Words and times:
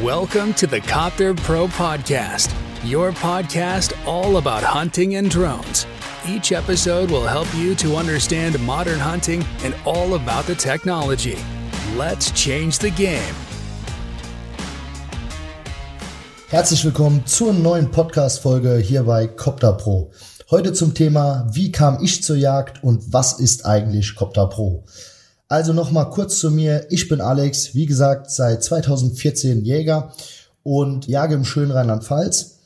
Welcome 0.00 0.54
to 0.54 0.66
the 0.66 0.80
Copter 0.80 1.34
Pro 1.34 1.68
Podcast, 1.68 2.50
your 2.82 3.12
podcast 3.12 3.92
all 4.06 4.38
about 4.38 4.62
hunting 4.62 5.16
and 5.16 5.30
drones. 5.30 5.86
Each 6.26 6.50
episode 6.50 7.10
will 7.10 7.26
help 7.26 7.46
you 7.54 7.74
to 7.74 7.96
understand 7.96 8.58
modern 8.60 8.98
hunting 8.98 9.44
and 9.62 9.76
all 9.84 10.14
about 10.14 10.46
the 10.46 10.54
technology. 10.54 11.36
Let's 11.94 12.30
change 12.32 12.78
the 12.78 12.90
game. 12.90 13.34
Herzlich 16.48 16.82
willkommen 16.86 17.26
zur 17.26 17.52
neuen 17.52 17.90
Podcast-Folge 17.90 18.78
hier 18.78 19.02
bei 19.04 19.26
Copter 19.26 19.74
Pro. 19.74 20.10
Heute 20.50 20.72
zum 20.72 20.94
Thema, 20.94 21.46
wie 21.52 21.70
kam 21.70 22.02
ich 22.02 22.24
zur 22.24 22.36
Jagd 22.36 22.82
und 22.82 23.12
was 23.12 23.38
ist 23.38 23.66
eigentlich 23.66 24.16
Copter 24.16 24.46
Pro? 24.46 24.84
Also 25.52 25.74
nochmal 25.74 26.08
kurz 26.08 26.38
zu 26.38 26.50
mir. 26.50 26.86
Ich 26.88 27.10
bin 27.10 27.20
Alex, 27.20 27.74
wie 27.74 27.84
gesagt, 27.84 28.30
seit 28.30 28.64
2014 28.64 29.66
Jäger 29.66 30.10
und 30.62 31.06
jage 31.06 31.34
im 31.34 31.44
schönen 31.44 31.72
Rheinland-Pfalz. 31.72 32.60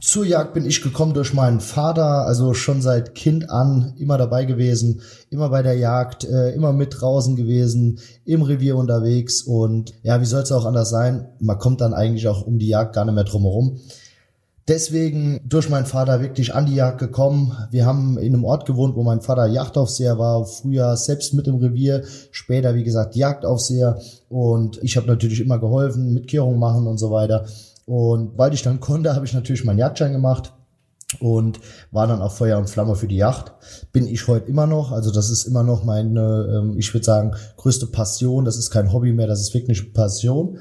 Zur 0.00 0.24
Jagd 0.24 0.54
bin 0.54 0.64
ich 0.64 0.80
gekommen 0.80 1.12
durch 1.12 1.34
meinen 1.34 1.58
Vater, 1.58 2.24
also 2.24 2.54
schon 2.54 2.82
seit 2.82 3.16
Kind 3.16 3.50
an 3.50 3.94
immer 3.98 4.16
dabei 4.16 4.44
gewesen, 4.44 5.00
immer 5.30 5.48
bei 5.48 5.64
der 5.64 5.74
Jagd, 5.74 6.22
äh, 6.22 6.50
immer 6.50 6.72
mit 6.72 7.00
draußen 7.00 7.34
gewesen, 7.34 7.98
im 8.24 8.42
Revier 8.42 8.76
unterwegs 8.76 9.42
und 9.42 9.92
ja, 10.04 10.20
wie 10.20 10.26
soll 10.26 10.42
es 10.42 10.52
auch 10.52 10.66
anders 10.66 10.90
sein? 10.90 11.26
Man 11.40 11.58
kommt 11.58 11.80
dann 11.80 11.94
eigentlich 11.94 12.28
auch 12.28 12.46
um 12.46 12.60
die 12.60 12.68
Jagd 12.68 12.94
gar 12.94 13.04
nicht 13.04 13.14
mehr 13.16 13.24
drumherum. 13.24 13.80
Deswegen 14.66 15.40
durch 15.44 15.68
meinen 15.68 15.84
Vater 15.84 16.22
wirklich 16.22 16.54
an 16.54 16.64
die 16.64 16.74
Jagd 16.74 16.98
gekommen. 16.98 17.54
Wir 17.70 17.84
haben 17.84 18.16
in 18.16 18.32
einem 18.34 18.44
Ort 18.44 18.64
gewohnt, 18.64 18.96
wo 18.96 19.02
mein 19.02 19.20
Vater 19.20 19.46
Jagdaufseher 19.46 20.18
war, 20.18 20.46
früher 20.46 20.96
selbst 20.96 21.34
mit 21.34 21.46
im 21.46 21.56
Revier, 21.56 22.02
später 22.30 22.74
wie 22.74 22.84
gesagt 22.84 23.14
Jagdaufseher 23.14 24.00
und 24.30 24.82
ich 24.82 24.96
habe 24.96 25.06
natürlich 25.06 25.40
immer 25.40 25.58
geholfen, 25.58 26.14
mit 26.14 26.28
Kehrung 26.28 26.58
machen 26.58 26.86
und 26.86 26.96
so 26.96 27.10
weiter. 27.10 27.44
Und 27.84 28.38
weil 28.38 28.54
ich 28.54 28.62
dann 28.62 28.80
konnte, 28.80 29.14
habe 29.14 29.26
ich 29.26 29.34
natürlich 29.34 29.64
meinen 29.64 29.78
Jagdschein 29.78 30.12
gemacht 30.12 30.54
und 31.20 31.60
war 31.90 32.06
dann 32.06 32.22
auch 32.22 32.32
Feuer 32.32 32.56
und 32.56 32.70
Flamme 32.70 32.96
für 32.96 33.06
die 33.06 33.16
Yacht. 33.16 33.52
Bin 33.92 34.06
ich 34.06 34.26
heute 34.28 34.48
immer 34.48 34.66
noch, 34.66 34.92
also 34.92 35.12
das 35.12 35.28
ist 35.28 35.44
immer 35.44 35.62
noch 35.62 35.84
meine, 35.84 36.48
ähm, 36.50 36.78
ich 36.78 36.92
würde 36.94 37.04
sagen, 37.04 37.34
größte 37.58 37.88
Passion. 37.88 38.46
Das 38.46 38.56
ist 38.56 38.70
kein 38.70 38.94
Hobby 38.94 39.12
mehr, 39.12 39.26
das 39.26 39.40
ist 39.40 39.52
wirklich 39.52 39.92
Passion. 39.92 40.58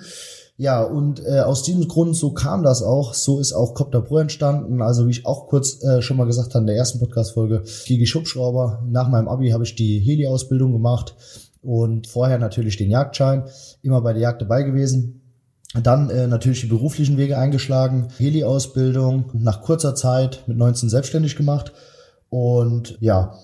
Ja, 0.58 0.84
und 0.84 1.26
äh, 1.26 1.40
aus 1.40 1.64
diesem 1.64 1.88
Grund, 1.88 2.16
so 2.16 2.32
kam 2.32 2.62
das 2.64 2.84
auch, 2.84 3.16
so 3.16 3.40
ist 3.40 3.54
auch 3.54 3.74
Copter 3.74 4.02
Pro 4.02 4.20
entstanden. 4.20 4.82
Also 4.82 5.08
wie 5.08 5.12
ich 5.12 5.26
auch 5.26 5.48
kurz 5.48 5.84
äh, 5.84 6.02
schon 6.02 6.18
mal 6.18 6.26
gesagt 6.26 6.54
habe 6.54 6.62
in 6.62 6.68
der 6.68 6.76
ersten 6.76 7.00
Podcast-Folge, 7.00 7.64
fliege 7.66 8.04
ich 8.04 8.14
Hubschrauber. 8.14 8.84
Nach 8.88 9.10
meinem 9.10 9.28
Abi 9.28 9.50
habe 9.50 9.64
ich 9.64 9.76
die 9.76 10.00
Heli-Ausbildung 10.00 10.72
gemacht 10.72 11.16
und 11.64 12.08
vorher 12.08 12.38
natürlich 12.38 12.78
den 12.78 12.92
Jagdschein, 12.92 13.46
immer 13.82 14.02
bei 14.02 14.14
der 14.14 14.22
Jagd 14.22 14.44
dabei 14.44 14.62
gewesen. 14.62 15.22
Dann 15.82 16.12
äh, 16.12 16.28
natürlich 16.28 16.62
die 16.62 16.68
beruflichen 16.68 17.18
Wege 17.18 17.40
eingeschlagen, 17.40 18.10
Heli-Ausbildung, 18.18 19.32
nach 19.34 19.64
kurzer 19.64 19.96
Zeit 19.96 20.44
mit 20.46 20.58
19 20.58 20.88
selbstständig 20.88 21.36
gemacht 21.36 21.74
und 22.30 22.98
ja, 23.00 23.40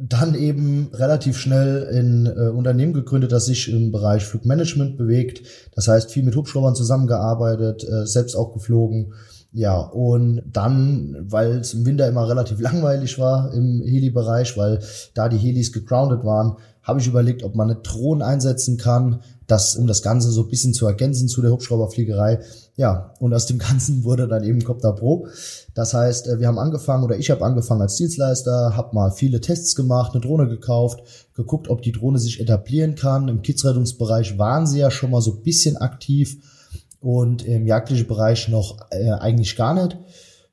dann 0.00 0.34
eben 0.34 0.90
relativ 0.94 1.36
schnell 1.36 1.82
in 1.92 2.26
äh, 2.26 2.48
Unternehmen 2.48 2.92
gegründet, 2.92 3.32
das 3.32 3.46
sich 3.46 3.70
im 3.70 3.92
Bereich 3.92 4.24
Flugmanagement 4.24 4.96
bewegt. 4.96 5.42
Das 5.74 5.88
heißt, 5.88 6.10
viel 6.10 6.22
mit 6.22 6.36
Hubschraubern 6.36 6.74
zusammengearbeitet, 6.74 7.84
äh, 7.84 8.06
selbst 8.06 8.34
auch 8.34 8.52
geflogen. 8.52 9.12
Ja, 9.52 9.78
und 9.78 10.42
dann, 10.46 11.16
weil 11.28 11.58
es 11.58 11.74
im 11.74 11.84
Winter 11.84 12.08
immer 12.08 12.28
relativ 12.28 12.60
langweilig 12.60 13.18
war 13.18 13.52
im 13.52 13.82
Heli-Bereich, 13.84 14.56
weil 14.56 14.80
da 15.14 15.28
die 15.28 15.38
Helis 15.38 15.72
gegroundet 15.72 16.24
waren, 16.24 16.56
habe 16.82 17.00
ich 17.00 17.06
überlegt, 17.06 17.42
ob 17.42 17.54
man 17.54 17.70
eine 17.70 17.80
Drohne 17.80 18.24
einsetzen 18.24 18.78
kann, 18.78 19.20
das, 19.50 19.76
um 19.76 19.86
das 19.86 20.02
Ganze 20.02 20.30
so 20.30 20.42
ein 20.42 20.48
bisschen 20.48 20.74
zu 20.74 20.86
ergänzen 20.86 21.28
zu 21.28 21.42
der 21.42 21.50
Hubschrauberfliegerei. 21.50 22.40
Ja, 22.76 23.14
und 23.18 23.34
aus 23.34 23.46
dem 23.46 23.58
Ganzen 23.70 24.04
wurde 24.04 24.28
dann 24.28 24.44
eben 24.44 24.62
Copter 24.62 24.92
Pro. 24.92 25.26
Das 25.74 25.94
heißt, 25.94 26.28
äh, 26.28 26.40
wir 26.40 26.46
haben 26.46 26.58
angefangen 26.58 27.04
oder 27.04 27.18
ich 27.18 27.30
habe 27.30 27.44
angefangen 27.44 27.82
als 27.82 27.96
Dienstleister, 27.96 28.76
habe 28.76 28.94
mal 28.94 29.10
viele 29.10 29.40
Tests 29.40 29.74
gemacht, 29.74 30.12
eine 30.12 30.20
Drohne 30.20 30.48
gekauft, 30.48 31.00
geguckt, 31.34 31.68
ob 31.68 31.82
die 31.82 31.92
Drohne 31.92 32.18
sich 32.18 32.40
etablieren 32.40 32.94
kann. 32.94 33.28
Im 33.28 33.42
Kidsrettungsbereich 33.42 34.38
waren 34.38 34.66
sie 34.66 34.78
ja 34.78 34.90
schon 34.90 35.10
mal 35.10 35.22
so 35.22 35.32
ein 35.32 35.42
bisschen 35.42 35.76
aktiv 35.76 36.38
und 37.00 37.44
im 37.44 37.66
jagdlichen 37.66 38.06
Bereich 38.06 38.48
noch 38.48 38.78
äh, 38.90 39.10
eigentlich 39.10 39.56
gar 39.56 39.74
nicht. 39.74 39.98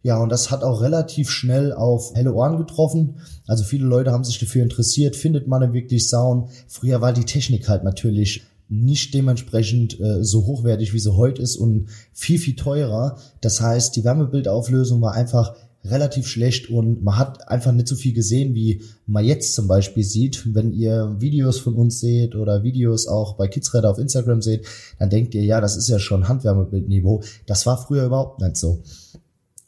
Ja, 0.03 0.17
und 0.17 0.29
das 0.29 0.51
hat 0.51 0.63
auch 0.63 0.81
relativ 0.81 1.29
schnell 1.29 1.73
auf 1.73 2.13
helle 2.13 2.33
Ohren 2.33 2.57
getroffen. 2.57 3.17
Also 3.45 3.63
viele 3.63 3.85
Leute 3.85 4.11
haben 4.11 4.23
sich 4.23 4.39
dafür 4.39 4.63
interessiert, 4.63 5.15
findet 5.15 5.47
man 5.47 5.73
wirklich 5.73 6.07
Sound. 6.07 6.49
Früher 6.67 7.01
war 7.01 7.11
die 7.11 7.25
Technik 7.25 7.67
halt 7.67 7.83
natürlich 7.83 8.43
nicht 8.69 9.13
dementsprechend 9.13 9.99
äh, 9.99 10.23
so 10.23 10.45
hochwertig, 10.45 10.93
wie 10.93 10.99
sie 10.99 11.15
heute 11.15 11.41
ist 11.41 11.55
und 11.55 11.87
viel, 12.13 12.39
viel 12.39 12.55
teurer. 12.55 13.17
Das 13.41 13.61
heißt, 13.61 13.95
die 13.95 14.03
Wärmebildauflösung 14.03 15.01
war 15.01 15.13
einfach 15.13 15.55
relativ 15.85 16.27
schlecht 16.27 16.69
und 16.69 17.03
man 17.03 17.17
hat 17.17 17.47
einfach 17.47 17.71
nicht 17.71 17.87
so 17.87 17.95
viel 17.95 18.13
gesehen, 18.13 18.55
wie 18.55 18.81
man 19.05 19.23
jetzt 19.23 19.53
zum 19.53 19.67
Beispiel 19.67 20.03
sieht. 20.03 20.53
Wenn 20.53 20.73
ihr 20.73 21.15
Videos 21.19 21.59
von 21.59 21.75
uns 21.75 21.99
seht 21.99 22.35
oder 22.35 22.63
Videos 22.63 23.07
auch 23.07 23.35
bei 23.35 23.47
Kidsreader 23.47 23.89
auf 23.91 23.97
Instagram 23.97 24.41
seht, 24.41 24.65
dann 24.99 25.09
denkt 25.09 25.33
ihr, 25.33 25.43
ja, 25.43 25.61
das 25.61 25.77
ist 25.77 25.87
ja 25.87 25.99
schon 25.99 26.27
Handwärmebildniveau. 26.27 27.23
Das 27.45 27.65
war 27.65 27.77
früher 27.77 28.05
überhaupt 28.05 28.41
nicht 28.41 28.57
so. 28.57 28.81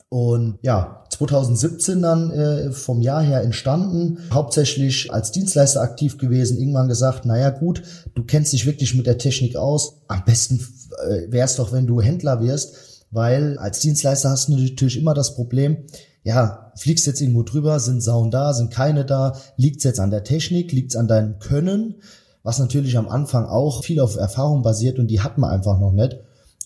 Und 0.10 0.58
ja, 0.64 1.04
2017 1.20 2.02
dann 2.02 2.32
äh, 2.32 2.72
vom 2.72 3.02
Jahr 3.02 3.22
her 3.22 3.42
entstanden, 3.42 4.20
hauptsächlich 4.34 5.12
als 5.12 5.32
Dienstleister 5.32 5.82
aktiv 5.82 6.18
gewesen, 6.18 6.58
irgendwann 6.58 6.88
gesagt, 6.88 7.26
naja 7.26 7.50
gut, 7.50 7.84
du 8.16 8.24
kennst 8.24 8.54
dich 8.54 8.66
wirklich 8.66 8.96
mit 8.96 9.06
der 9.06 9.18
Technik 9.18 9.58
aus, 9.58 9.98
am 10.08 10.24
besten 10.24 10.66
äh, 11.06 11.30
wär's 11.30 11.58
doch, 11.58 11.74
wenn 11.74 11.88
du 11.88 12.02
Händler 12.02 12.42
wirst, 12.42 12.76
weil 13.12 13.58
als 13.58 13.80
Dienstleister 13.80 14.30
hast 14.30 14.48
du 14.48 14.56
natürlich 14.56 14.98
immer 14.98 15.14
das 15.14 15.36
Problem, 15.36 15.80
ja, 16.24 16.72
fliegst 16.78 17.06
jetzt 17.06 17.20
irgendwo 17.20 17.44
drüber, 17.44 17.82
sind 17.82 18.02
Sauen 18.02 18.32
da, 18.32 18.54
sind 18.54 18.72
keine 18.72 19.04
da, 19.04 19.36
liegt's 19.58 19.84
jetzt 19.84 20.00
an 20.00 20.12
der 20.12 20.24
Technik, 20.24 20.72
liegt's 20.72 20.96
an 20.96 21.10
deinem 21.10 21.40
Können, 21.40 21.96
was 22.44 22.60
natürlich 22.60 22.98
am 22.98 23.10
Anfang 23.10 23.46
auch 23.46 23.84
viel 23.84 24.00
auf 24.00 24.16
Erfahrung 24.16 24.62
basiert 24.62 25.00
und 25.00 25.08
die 25.08 25.20
hat 25.20 25.38
man 25.38 25.50
einfach 25.50 25.80
noch 25.80 25.92
nicht. 25.92 26.18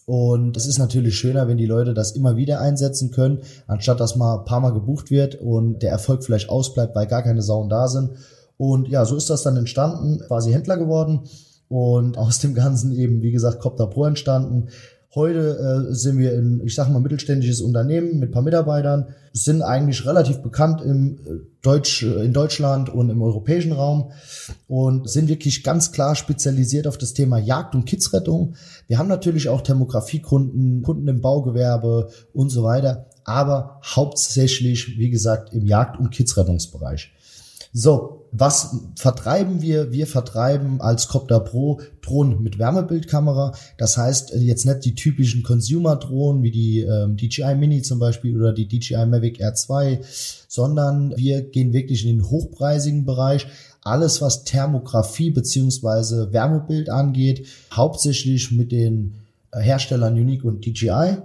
Und 0.05 0.57
es 0.57 0.65
ist 0.65 0.79
natürlich 0.79 1.17
schöner, 1.17 1.47
wenn 1.47 1.57
die 1.57 1.65
Leute 1.65 1.93
das 1.93 2.11
immer 2.11 2.35
wieder 2.35 2.59
einsetzen 2.59 3.11
können, 3.11 3.39
anstatt 3.67 3.99
dass 3.99 4.15
mal 4.15 4.39
ein 4.39 4.45
paar 4.45 4.59
Mal 4.59 4.73
gebucht 4.73 5.11
wird 5.11 5.35
und 5.35 5.79
der 5.79 5.91
Erfolg 5.91 6.23
vielleicht 6.23 6.49
ausbleibt, 6.49 6.95
weil 6.95 7.07
gar 7.07 7.23
keine 7.23 7.41
Sauen 7.41 7.69
da 7.69 7.87
sind. 7.87 8.11
Und 8.57 8.89
ja, 8.89 9.05
so 9.05 9.15
ist 9.15 9.29
das 9.29 9.43
dann 9.43 9.57
entstanden, 9.57 10.19
quasi 10.19 10.51
Händler 10.51 10.77
geworden 10.77 11.21
und 11.69 12.17
aus 12.17 12.39
dem 12.39 12.53
Ganzen 12.53 12.91
eben, 12.91 13.21
wie 13.21 13.31
gesagt, 13.31 13.59
Copter 13.59 13.87
Pro 13.87 14.05
entstanden. 14.05 14.67
Heute 15.15 15.89
äh, 15.91 15.93
sind 15.93 16.17
wir 16.17 16.33
in, 16.33 16.59
ich 16.65 16.73
sag 16.73 16.89
mal, 16.89 16.99
mittelständisches 16.99 17.61
Unternehmen 17.61 18.17
mit 18.17 18.31
paar 18.31 18.41
Mitarbeitern, 18.41 19.13
sind 19.31 19.61
eigentlich 19.61 20.07
relativ 20.07 20.41
bekannt 20.41 20.81
im 20.81 21.17
äh, 21.17 21.39
Deutsch, 21.61 22.01
äh, 22.01 22.25
in 22.25 22.33
Deutschland 22.33 22.89
und 22.89 23.11
im 23.11 23.21
europäischen 23.21 23.73
Raum 23.73 24.11
und 24.67 25.07
sind 25.07 25.27
wirklich 25.27 25.63
ganz 25.63 25.91
klar 25.91 26.15
spezialisiert 26.15 26.87
auf 26.87 26.97
das 26.97 27.13
Thema 27.13 27.37
Jagd- 27.37 27.75
und 27.75 27.85
Kidsrettung. 27.85 28.55
Wir 28.87 28.97
haben 28.97 29.07
natürlich 29.07 29.49
auch 29.49 29.61
Thermografiekunden, 29.61 30.81
Kunden 30.81 31.07
im 31.07 31.21
Baugewerbe 31.21 32.09
und 32.33 32.49
so 32.49 32.63
weiter, 32.63 33.05
aber 33.23 33.81
hauptsächlich, 33.85 34.97
wie 34.97 35.11
gesagt, 35.11 35.53
im 35.53 35.67
Jagd- 35.67 35.99
und 35.99 36.09
Kidsrettungsbereich. 36.09 37.11
So, 37.71 38.22
was 38.35 38.75
vertreiben 38.95 39.61
wir? 39.61 39.91
Wir 39.91 40.07
vertreiben 40.07 40.81
als 40.81 41.07
Copter 41.07 41.39
Pro 41.39 41.81
Drohnen 42.01 42.41
mit 42.41 42.57
Wärmebildkamera. 42.57 43.53
Das 43.77 43.95
heißt 43.95 44.33
äh, 44.33 44.39
jetzt 44.39 44.65
nicht 44.65 44.83
die 44.85 44.95
typischen 44.95 45.43
Consumer-Drohnen 45.43 46.41
wie 46.41 46.51
die 46.51 46.79
ähm, 46.81 47.15
DJI 47.15 47.55
Mini 47.55 47.83
zum 47.83 47.99
Beispiel 47.99 48.35
oder 48.35 48.51
die 48.51 48.67
DJI 48.67 49.05
Mavic 49.05 49.39
R2, 49.39 49.99
sondern 50.47 51.15
wir 51.15 51.43
gehen 51.43 51.73
wirklich 51.73 52.05
in 52.05 52.17
den 52.17 52.29
hochpreisigen 52.29 53.05
Bereich. 53.05 53.47
Alles, 53.83 54.21
was 54.21 54.43
Thermografie 54.45 55.29
beziehungsweise 55.29 56.33
Wärmebild 56.33 56.89
angeht, 56.89 57.45
hauptsächlich 57.71 58.51
mit 58.51 58.71
den 58.71 59.13
äh, 59.51 59.59
Herstellern 59.59 60.15
Unique 60.15 60.43
und 60.43 60.65
DJI. 60.65 61.17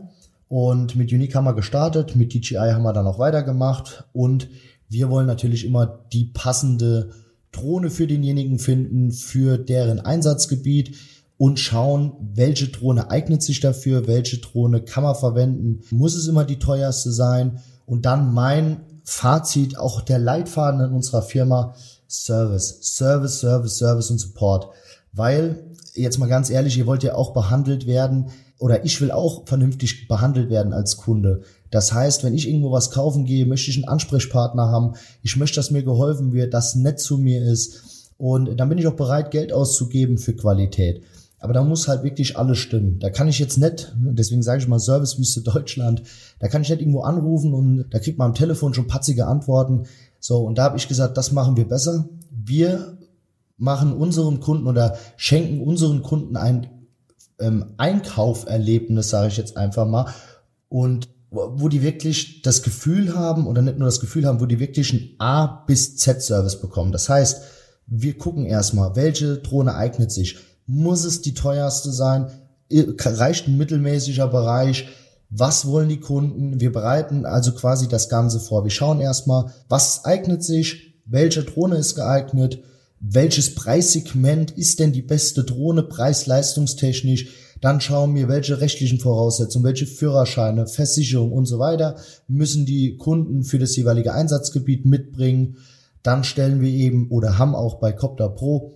Und 0.50 0.94
mit 0.96 1.12
Unique 1.12 1.34
haben 1.34 1.44
wir 1.44 1.54
gestartet, 1.54 2.16
mit 2.16 2.34
DJI 2.34 2.72
haben 2.72 2.82
wir 2.82 2.92
dann 2.92 3.06
auch 3.06 3.18
weitergemacht 3.18 4.04
und 4.12 4.48
wir 4.88 5.10
wollen 5.10 5.26
natürlich 5.26 5.64
immer 5.64 6.04
die 6.12 6.24
passende 6.24 7.10
Drohne 7.52 7.90
für 7.90 8.06
denjenigen 8.06 8.58
finden, 8.58 9.12
für 9.12 9.58
deren 9.58 10.00
Einsatzgebiet 10.00 10.96
und 11.36 11.58
schauen, 11.58 12.12
welche 12.34 12.68
Drohne 12.68 13.10
eignet 13.10 13.42
sich 13.42 13.60
dafür, 13.60 14.06
welche 14.06 14.38
Drohne 14.38 14.82
kann 14.82 15.04
man 15.04 15.14
verwenden, 15.14 15.80
muss 15.90 16.14
es 16.14 16.26
immer 16.26 16.44
die 16.44 16.58
teuerste 16.58 17.12
sein 17.12 17.60
und 17.86 18.04
dann 18.06 18.34
mein 18.34 18.80
Fazit, 19.04 19.78
auch 19.78 20.02
der 20.02 20.18
Leitfaden 20.18 20.80
in 20.80 20.92
unserer 20.92 21.22
Firma, 21.22 21.74
Service, 22.08 22.80
Service, 22.82 23.40
Service, 23.40 23.78
Service 23.78 24.10
und 24.10 24.18
Support, 24.18 24.68
weil 25.12 25.64
jetzt 25.94 26.18
mal 26.18 26.28
ganz 26.28 26.50
ehrlich, 26.50 26.76
ihr 26.76 26.86
wollt 26.86 27.02
ja 27.02 27.14
auch 27.14 27.32
behandelt 27.32 27.86
werden 27.86 28.30
oder 28.58 28.84
ich 28.84 29.00
will 29.00 29.10
auch 29.10 29.46
vernünftig 29.46 30.08
behandelt 30.08 30.50
werden 30.50 30.72
als 30.72 30.96
Kunde. 30.96 31.42
Das 31.70 31.92
heißt, 31.92 32.24
wenn 32.24 32.34
ich 32.34 32.48
irgendwo 32.48 32.72
was 32.72 32.90
kaufen 32.90 33.24
gehe, 33.24 33.46
möchte 33.46 33.70
ich 33.70 33.76
einen 33.76 33.88
Ansprechpartner 33.88 34.68
haben. 34.68 34.94
Ich 35.22 35.36
möchte, 35.36 35.56
dass 35.56 35.70
mir 35.70 35.82
geholfen 35.82 36.32
wird, 36.32 36.54
dass 36.54 36.74
nett 36.74 37.00
zu 37.00 37.18
mir 37.18 37.42
ist. 37.42 38.12
Und 38.16 38.56
dann 38.58 38.68
bin 38.68 38.78
ich 38.78 38.86
auch 38.86 38.96
bereit, 38.96 39.30
Geld 39.30 39.52
auszugeben 39.52 40.18
für 40.18 40.34
Qualität. 40.34 41.02
Aber 41.40 41.52
da 41.52 41.62
muss 41.62 41.86
halt 41.86 42.02
wirklich 42.02 42.36
alles 42.36 42.58
stimmen. 42.58 42.98
Da 42.98 43.10
kann 43.10 43.28
ich 43.28 43.38
jetzt 43.38 43.58
nicht, 43.58 43.94
deswegen 43.96 44.42
sage 44.42 44.60
ich 44.60 44.68
mal 44.68 44.80
Servicewüste 44.80 45.42
Deutschland, 45.42 46.02
da 46.40 46.48
kann 46.48 46.62
ich 46.62 46.68
nicht 46.68 46.80
irgendwo 46.80 47.02
anrufen 47.02 47.54
und 47.54 47.86
da 47.90 48.00
kriegt 48.00 48.18
man 48.18 48.30
am 48.30 48.34
Telefon 48.34 48.74
schon 48.74 48.88
patzige 48.88 49.26
Antworten. 49.26 49.84
So, 50.18 50.38
und 50.38 50.58
da 50.58 50.64
habe 50.64 50.78
ich 50.78 50.88
gesagt, 50.88 51.16
das 51.16 51.30
machen 51.30 51.56
wir 51.56 51.68
besser. 51.68 52.08
Wir 52.30 52.98
machen 53.56 53.92
unseren 53.92 54.40
Kunden 54.40 54.66
oder 54.66 54.96
schenken 55.16 55.60
unseren 55.60 56.02
Kunden 56.02 56.36
ein 56.36 56.68
ähm, 57.38 57.74
Einkauferlebnis, 57.76 59.10
sage 59.10 59.28
ich 59.28 59.36
jetzt 59.36 59.56
einfach 59.56 59.86
mal. 59.86 60.06
Und 60.68 61.08
wo 61.30 61.68
die 61.68 61.82
wirklich 61.82 62.42
das 62.42 62.62
Gefühl 62.62 63.14
haben, 63.14 63.46
oder 63.46 63.60
nicht 63.60 63.78
nur 63.78 63.86
das 63.86 64.00
Gefühl 64.00 64.26
haben, 64.26 64.40
wo 64.40 64.46
die 64.46 64.60
wirklich 64.60 64.92
einen 64.92 65.10
A 65.18 65.46
bis 65.66 65.96
Z 65.96 66.22
Service 66.22 66.60
bekommen. 66.60 66.92
Das 66.92 67.08
heißt, 67.08 67.42
wir 67.86 68.16
gucken 68.16 68.46
erstmal, 68.46 68.96
welche 68.96 69.38
Drohne 69.38 69.74
eignet 69.74 70.10
sich. 70.10 70.36
Muss 70.66 71.04
es 71.04 71.22
die 71.22 71.34
teuerste 71.34 71.92
sein? 71.92 72.30
Reicht 72.70 73.48
ein 73.48 73.56
mittelmäßiger 73.56 74.28
Bereich? 74.28 74.88
Was 75.30 75.66
wollen 75.66 75.88
die 75.88 76.00
Kunden? 76.00 76.60
Wir 76.60 76.72
bereiten 76.72 77.26
also 77.26 77.52
quasi 77.52 77.88
das 77.88 78.08
Ganze 78.08 78.40
vor. 78.40 78.64
Wir 78.64 78.70
schauen 78.70 79.00
erstmal, 79.00 79.52
was 79.68 80.04
eignet 80.04 80.42
sich? 80.42 80.94
Welche 81.04 81.44
Drohne 81.44 81.76
ist 81.76 81.94
geeignet? 81.94 82.60
Welches 83.00 83.54
Preissegment 83.54 84.50
ist 84.52 84.80
denn 84.80 84.92
die 84.92 85.02
beste 85.02 85.44
Drohne 85.44 85.82
preis-leistungstechnisch? 85.82 87.28
Dann 87.60 87.80
schauen 87.80 88.14
wir, 88.14 88.28
welche 88.28 88.60
rechtlichen 88.60 89.00
Voraussetzungen, 89.00 89.64
welche 89.64 89.86
Führerscheine, 89.86 90.66
Versicherung 90.66 91.32
und 91.32 91.46
so 91.46 91.58
weiter 91.58 91.96
müssen 92.28 92.66
die 92.66 92.96
Kunden 92.96 93.42
für 93.42 93.58
das 93.58 93.74
jeweilige 93.76 94.14
Einsatzgebiet 94.14 94.84
mitbringen. 94.84 95.56
Dann 96.02 96.24
stellen 96.24 96.60
wir 96.60 96.70
eben 96.70 97.08
oder 97.10 97.38
haben 97.38 97.54
auch 97.54 97.76
bei 97.76 97.92
Copter 97.92 98.28
Pro 98.28 98.72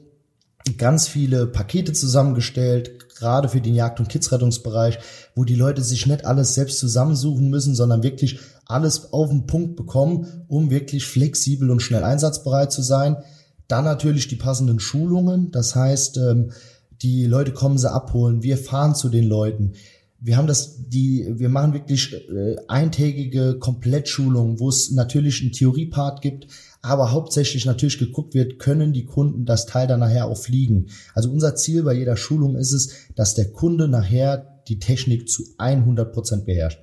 ganz 0.78 1.08
viele 1.08 1.46
Pakete 1.46 1.92
zusammengestellt, 1.92 3.08
gerade 3.16 3.48
für 3.48 3.60
den 3.60 3.74
Jagd- 3.74 4.00
und 4.00 4.08
Kidsrettungsbereich, 4.08 4.98
wo 5.34 5.44
die 5.44 5.54
Leute 5.54 5.82
sich 5.82 6.06
nicht 6.06 6.24
alles 6.24 6.54
selbst 6.54 6.78
zusammensuchen 6.78 7.50
müssen, 7.50 7.74
sondern 7.74 8.02
wirklich 8.02 8.38
alles 8.66 9.12
auf 9.12 9.30
den 9.30 9.46
Punkt 9.46 9.76
bekommen, 9.76 10.44
um 10.48 10.70
wirklich 10.70 11.06
flexibel 11.06 11.70
und 11.70 11.80
schnell 11.80 12.04
einsatzbereit 12.04 12.72
zu 12.72 12.82
sein. 12.82 13.16
Dann 13.68 13.84
natürlich 13.84 14.28
die 14.28 14.36
passenden 14.36 14.80
Schulungen, 14.80 15.50
das 15.50 15.74
heißt, 15.74 16.18
ähm, 16.18 16.52
die 17.02 17.26
Leute 17.26 17.52
kommen 17.52 17.78
sie 17.78 17.90
abholen, 17.90 18.42
wir 18.42 18.56
fahren 18.56 18.94
zu 18.94 19.08
den 19.08 19.24
Leuten. 19.28 19.72
Wir 20.20 20.36
haben 20.36 20.46
das, 20.46 20.88
die, 20.88 21.26
wir 21.36 21.48
machen 21.48 21.72
wirklich 21.72 22.14
äh, 22.14 22.56
eintägige 22.68 23.58
Komplettschulungen, 23.58 24.60
wo 24.60 24.68
es 24.68 24.92
natürlich 24.92 25.42
einen 25.42 25.50
Theoriepart 25.50 26.22
gibt, 26.22 26.46
aber 26.80 27.10
hauptsächlich 27.10 27.66
natürlich 27.66 27.98
geguckt 27.98 28.34
wird, 28.34 28.60
können 28.60 28.92
die 28.92 29.04
Kunden 29.04 29.44
das 29.44 29.66
Teil 29.66 29.88
dann 29.88 30.00
nachher 30.00 30.26
auch 30.26 30.36
fliegen. 30.36 30.86
Also 31.14 31.30
unser 31.30 31.56
Ziel 31.56 31.82
bei 31.82 31.94
jeder 31.94 32.16
Schulung 32.16 32.56
ist 32.56 32.72
es, 32.72 32.90
dass 33.16 33.34
der 33.34 33.50
Kunde 33.50 33.88
nachher 33.88 34.62
die 34.68 34.78
Technik 34.78 35.28
zu 35.28 35.44
100 35.58 36.12
Prozent 36.12 36.46
beherrscht. 36.46 36.80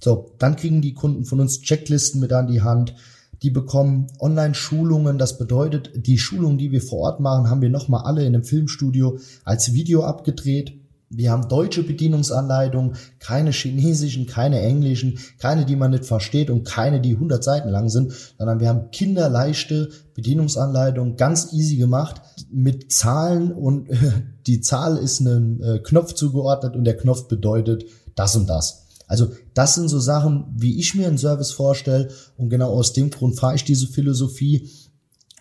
So, 0.00 0.34
dann 0.38 0.56
kriegen 0.56 0.82
die 0.82 0.94
Kunden 0.94 1.24
von 1.24 1.40
uns 1.40 1.60
Checklisten 1.60 2.20
mit 2.20 2.32
an 2.32 2.48
die 2.48 2.62
Hand. 2.62 2.94
Die 3.42 3.50
bekommen 3.50 4.06
Online-Schulungen. 4.20 5.18
Das 5.18 5.38
bedeutet, 5.38 5.90
die 5.94 6.18
Schulungen, 6.18 6.58
die 6.58 6.70
wir 6.70 6.82
vor 6.82 7.00
Ort 7.00 7.20
machen, 7.20 7.50
haben 7.50 7.62
wir 7.62 7.70
nochmal 7.70 8.04
alle 8.04 8.22
in 8.22 8.34
einem 8.34 8.44
Filmstudio 8.44 9.18
als 9.44 9.72
Video 9.72 10.04
abgedreht. 10.04 10.74
Wir 11.14 11.30
haben 11.30 11.48
deutsche 11.48 11.82
Bedienungsanleitungen, 11.82 12.96
keine 13.18 13.50
chinesischen, 13.50 14.24
keine 14.24 14.62
englischen, 14.62 15.18
keine, 15.38 15.66
die 15.66 15.76
man 15.76 15.90
nicht 15.90 16.06
versteht 16.06 16.48
und 16.48 16.64
keine, 16.64 17.02
die 17.02 17.12
100 17.12 17.44
Seiten 17.44 17.68
lang 17.68 17.90
sind, 17.90 18.12
sondern 18.38 18.60
wir 18.60 18.68
haben 18.70 18.90
kinderleichte 18.92 19.90
Bedienungsanleitungen, 20.14 21.18
ganz 21.18 21.52
easy 21.52 21.76
gemacht, 21.76 22.22
mit 22.50 22.92
Zahlen 22.92 23.52
und 23.52 23.88
die 24.46 24.62
Zahl 24.62 24.96
ist 24.96 25.20
einem 25.20 25.62
äh, 25.62 25.78
Knopf 25.80 26.14
zugeordnet 26.14 26.76
und 26.76 26.84
der 26.84 26.96
Knopf 26.96 27.28
bedeutet 27.28 27.84
das 28.14 28.34
und 28.34 28.48
das. 28.48 28.86
Also 29.12 29.28
das 29.52 29.74
sind 29.74 29.88
so 29.88 30.00
Sachen, 30.00 30.46
wie 30.56 30.80
ich 30.80 30.94
mir 30.94 31.06
einen 31.06 31.18
Service 31.18 31.52
vorstelle 31.52 32.08
und 32.38 32.48
genau 32.48 32.70
aus 32.72 32.94
dem 32.94 33.10
Grund 33.10 33.38
fahre 33.38 33.54
ich 33.54 33.62
diese 33.62 33.86
Philosophie. 33.86 34.70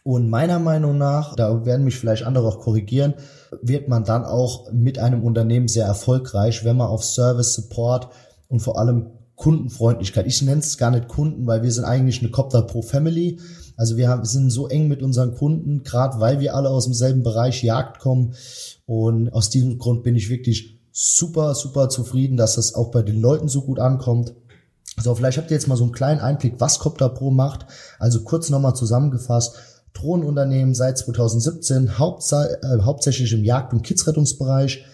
Und 0.03 0.29
meiner 0.29 0.59
Meinung 0.59 0.97
nach, 0.97 1.37
da 1.37 1.65
werden 1.65 1.85
mich 1.85 1.95
vielleicht 1.95 2.23
andere 2.23 2.49
auch 2.49 2.59
korrigieren, 2.59 3.13
wird 3.61 3.87
man 3.87 4.03
dann 4.03 4.25
auch 4.25 4.69
mit 4.73 4.99
einem 4.99 5.23
Unternehmen 5.23 5.69
sehr 5.69 5.85
erfolgreich, 5.85 6.65
wenn 6.65 6.75
man 6.75 6.89
auf 6.89 7.05
Service, 7.05 7.53
Support 7.53 8.09
und 8.49 8.59
vor 8.59 8.77
allem 8.77 9.11
Kundenfreundlichkeit. 9.37 10.27
Ich 10.27 10.41
nenne 10.41 10.59
es 10.59 10.77
gar 10.77 10.91
nicht 10.91 11.07
Kunden, 11.07 11.47
weil 11.47 11.63
wir 11.63 11.71
sind 11.71 11.85
eigentlich 11.85 12.19
eine 12.19 12.29
Copter 12.29 12.63
Pro 12.63 12.81
Family. 12.81 13.39
Also 13.77 13.95
wir 13.95 14.19
sind 14.23 14.49
so 14.49 14.67
eng 14.67 14.89
mit 14.89 15.01
unseren 15.01 15.33
Kunden, 15.33 15.83
gerade 15.83 16.19
weil 16.19 16.41
wir 16.41 16.55
alle 16.55 16.69
aus 16.69 16.83
demselben 16.83 17.23
Bereich 17.23 17.63
Jagd 17.63 17.99
kommen. 17.99 18.33
Und 18.85 19.31
aus 19.31 19.49
diesem 19.49 19.77
Grund 19.77 20.03
bin 20.03 20.17
ich 20.17 20.29
wirklich 20.29 20.80
super, 20.91 21.55
super 21.55 21.89
zufrieden, 21.89 22.37
dass 22.37 22.55
das 22.55 22.75
auch 22.75 22.91
bei 22.91 23.01
den 23.01 23.21
Leuten 23.21 23.47
so 23.47 23.61
gut 23.61 23.79
ankommt. 23.79 24.33
So, 25.01 25.15
vielleicht 25.15 25.37
habt 25.37 25.49
ihr 25.51 25.55
jetzt 25.55 25.67
mal 25.67 25.77
so 25.77 25.83
einen 25.83 25.93
kleinen 25.93 26.19
Einblick, 26.19 26.55
was 26.59 26.79
Copter 26.79 27.09
Pro 27.09 27.31
macht. 27.31 27.65
Also 27.97 28.23
kurz 28.23 28.49
nochmal 28.49 28.75
zusammengefasst. 28.75 29.55
Drohnenunternehmen 29.93 30.73
seit 30.73 30.97
2017, 30.97 31.87
äh, 31.87 31.89
hauptsächlich 31.91 33.33
im 33.33 33.43
Jagd- 33.43 33.73
und 33.73 33.83
Kidsrettungsbereich, 33.83 34.85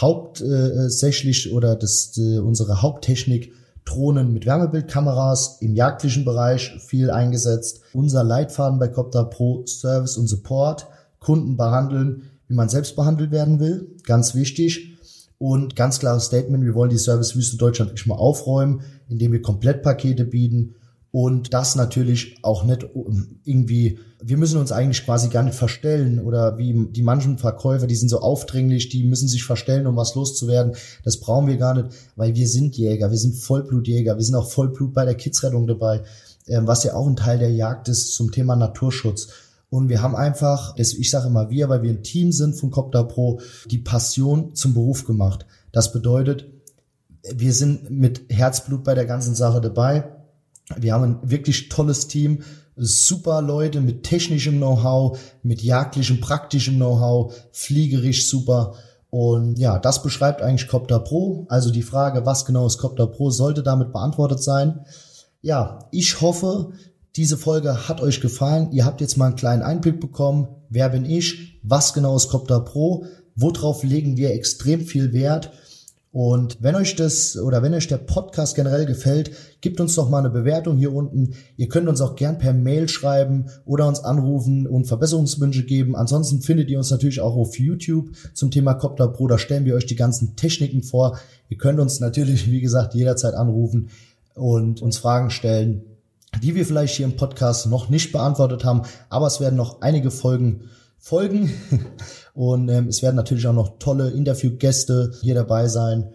hauptsächlich 0.00 1.52
oder 1.52 1.76
das, 1.76 2.16
äh, 2.16 2.38
unsere 2.38 2.82
Haupttechnik 2.82 3.52
Drohnen 3.84 4.32
mit 4.32 4.46
Wärmebildkameras 4.46 5.58
im 5.60 5.74
jagdlichen 5.74 6.24
Bereich 6.24 6.72
viel 6.86 7.10
eingesetzt. 7.10 7.80
Unser 7.92 8.22
Leitfaden 8.22 8.78
bei 8.78 8.88
Copter 8.88 9.24
Pro 9.24 9.64
Service 9.66 10.16
und 10.16 10.28
Support, 10.28 10.86
Kunden 11.18 11.56
behandeln, 11.56 12.30
wie 12.48 12.54
man 12.54 12.68
selbst 12.68 12.94
behandelt 12.94 13.32
werden 13.32 13.58
will, 13.58 13.96
ganz 14.04 14.34
wichtig. 14.34 14.91
Und 15.42 15.74
ganz 15.74 15.98
klares 15.98 16.26
Statement, 16.26 16.64
wir 16.64 16.76
wollen 16.76 16.90
die 16.90 16.98
Servicewüste 16.98 17.56
Deutschland 17.56 17.90
wirklich 17.90 18.06
mal 18.06 18.14
aufräumen, 18.14 18.82
indem 19.08 19.32
wir 19.32 19.42
Komplettpakete 19.42 20.24
bieten 20.24 20.76
und 21.10 21.52
das 21.52 21.74
natürlich 21.74 22.36
auch 22.42 22.62
nicht 22.62 22.86
irgendwie, 23.42 23.98
wir 24.22 24.36
müssen 24.36 24.60
uns 24.60 24.70
eigentlich 24.70 25.04
quasi 25.04 25.30
gar 25.30 25.42
nicht 25.42 25.56
verstellen 25.56 26.20
oder 26.20 26.58
wie 26.58 26.86
die 26.92 27.02
manchen 27.02 27.38
Verkäufer, 27.38 27.88
die 27.88 27.96
sind 27.96 28.08
so 28.08 28.20
aufdringlich, 28.20 28.88
die 28.88 29.02
müssen 29.02 29.26
sich 29.26 29.42
verstellen, 29.42 29.88
um 29.88 29.96
was 29.96 30.14
loszuwerden. 30.14 30.76
Das 31.02 31.18
brauchen 31.18 31.48
wir 31.48 31.56
gar 31.56 31.74
nicht, 31.74 31.88
weil 32.14 32.36
wir 32.36 32.46
sind 32.46 32.76
Jäger, 32.76 33.10
wir 33.10 33.18
sind 33.18 33.34
Vollblutjäger, 33.34 34.16
wir 34.16 34.24
sind 34.24 34.36
auch 34.36 34.48
Vollblut 34.48 34.94
bei 34.94 35.04
der 35.04 35.16
Kidsrettung 35.16 35.66
dabei, 35.66 36.04
ähm, 36.46 36.68
was 36.68 36.84
ja 36.84 36.94
auch 36.94 37.08
ein 37.08 37.16
Teil 37.16 37.40
der 37.40 37.50
Jagd 37.50 37.88
ist 37.88 38.14
zum 38.14 38.30
Thema 38.30 38.54
Naturschutz. 38.54 39.26
Und 39.72 39.88
wir 39.88 40.02
haben 40.02 40.14
einfach, 40.14 40.76
ich 40.76 41.08
sage 41.08 41.28
immer 41.28 41.48
wir, 41.48 41.70
weil 41.70 41.82
wir 41.82 41.88
ein 41.88 42.02
Team 42.02 42.30
sind 42.30 42.60
von 42.60 42.70
Copter 42.70 43.04
Pro, 43.04 43.40
die 43.70 43.78
Passion 43.78 44.54
zum 44.54 44.74
Beruf 44.74 45.06
gemacht. 45.06 45.46
Das 45.72 45.94
bedeutet, 45.94 46.44
wir 47.22 47.54
sind 47.54 47.90
mit 47.90 48.26
Herzblut 48.28 48.84
bei 48.84 48.94
der 48.94 49.06
ganzen 49.06 49.34
Sache 49.34 49.62
dabei. 49.62 50.12
Wir 50.76 50.92
haben 50.92 51.04
ein 51.04 51.30
wirklich 51.30 51.70
tolles 51.70 52.06
Team, 52.06 52.42
super 52.76 53.40
Leute 53.40 53.80
mit 53.80 54.02
technischem 54.02 54.58
Know-how, 54.58 55.18
mit 55.42 55.62
jagdlichem, 55.62 56.20
praktischem 56.20 56.76
Know-how, 56.76 57.34
fliegerisch 57.52 58.28
super. 58.28 58.74
Und 59.08 59.58
ja, 59.58 59.78
das 59.78 60.02
beschreibt 60.02 60.42
eigentlich 60.42 60.68
Copter 60.68 60.98
Pro. 60.98 61.46
Also 61.48 61.70
die 61.70 61.80
Frage, 61.80 62.26
was 62.26 62.44
genau 62.44 62.66
ist 62.66 62.76
Copter 62.76 63.06
Pro, 63.06 63.30
sollte 63.30 63.62
damit 63.62 63.90
beantwortet 63.90 64.42
sein. 64.42 64.84
Ja, 65.40 65.88
ich 65.92 66.20
hoffe, 66.20 66.72
diese 67.16 67.36
Folge 67.36 67.88
hat 67.88 68.00
euch 68.00 68.20
gefallen. 68.20 68.72
Ihr 68.72 68.86
habt 68.86 69.00
jetzt 69.00 69.16
mal 69.16 69.26
einen 69.26 69.36
kleinen 69.36 69.62
Einblick 69.62 70.00
bekommen. 70.00 70.48
Wer 70.70 70.88
bin 70.88 71.04
ich? 71.04 71.60
Was 71.62 71.92
genau 71.92 72.16
ist 72.16 72.30
Copter 72.30 72.60
Pro? 72.60 73.04
Worauf 73.34 73.84
legen 73.84 74.16
wir 74.16 74.32
extrem 74.32 74.80
viel 74.80 75.12
Wert? 75.12 75.52
Und 76.10 76.58
wenn 76.60 76.74
euch 76.74 76.94
das 76.94 77.38
oder 77.38 77.62
wenn 77.62 77.72
euch 77.72 77.88
der 77.88 77.96
Podcast 77.96 78.54
generell 78.54 78.84
gefällt, 78.84 79.30
gebt 79.62 79.80
uns 79.80 79.94
doch 79.94 80.10
mal 80.10 80.18
eine 80.18 80.28
Bewertung 80.28 80.76
hier 80.76 80.92
unten. 80.92 81.34
Ihr 81.56 81.68
könnt 81.68 81.88
uns 81.88 82.02
auch 82.02 82.16
gern 82.16 82.38
per 82.38 82.52
Mail 82.52 82.88
schreiben 82.88 83.46
oder 83.64 83.88
uns 83.88 84.00
anrufen 84.00 84.66
und 84.66 84.86
Verbesserungswünsche 84.86 85.64
geben. 85.64 85.96
Ansonsten 85.96 86.42
findet 86.42 86.68
ihr 86.68 86.76
uns 86.76 86.90
natürlich 86.90 87.20
auch 87.20 87.34
auf 87.34 87.58
YouTube 87.58 88.10
zum 88.34 88.50
Thema 88.50 88.74
Copter 88.74 89.08
Pro. 89.08 89.26
Da 89.26 89.38
stellen 89.38 89.64
wir 89.64 89.74
euch 89.74 89.86
die 89.86 89.96
ganzen 89.96 90.36
Techniken 90.36 90.82
vor. 90.82 91.18
Ihr 91.48 91.56
könnt 91.56 91.80
uns 91.80 92.00
natürlich, 92.00 92.50
wie 92.50 92.60
gesagt, 92.60 92.94
jederzeit 92.94 93.32
anrufen 93.32 93.88
und 94.34 94.82
uns 94.82 94.98
Fragen 94.98 95.30
stellen 95.30 95.91
die 96.40 96.54
wir 96.54 96.64
vielleicht 96.64 96.96
hier 96.96 97.06
im 97.06 97.16
Podcast 97.16 97.66
noch 97.66 97.88
nicht 97.88 98.12
beantwortet 98.12 98.64
haben, 98.64 98.82
aber 99.10 99.26
es 99.26 99.40
werden 99.40 99.56
noch 99.56 99.80
einige 99.80 100.10
Folgen 100.10 100.70
folgen 100.98 101.52
und 102.34 102.68
ähm, 102.68 102.88
es 102.88 103.02
werden 103.02 103.16
natürlich 103.16 103.46
auch 103.46 103.52
noch 103.52 103.78
tolle 103.78 104.10
Interviewgäste 104.10 105.12
hier 105.20 105.34
dabei 105.34 105.68
sein. 105.68 106.12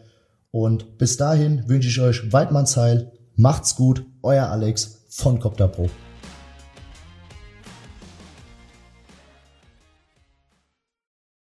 Und 0.52 0.98
bis 0.98 1.18
dahin 1.18 1.68
wünsche 1.68 1.90
ich 1.90 2.00
euch 2.00 2.32
Weidmannsheil, 2.32 3.12
macht's 3.36 3.76
gut, 3.76 4.06
euer 4.24 4.48
Alex 4.48 5.06
von 5.10 5.40
Copter 5.40 5.68
Pro. 5.68 5.90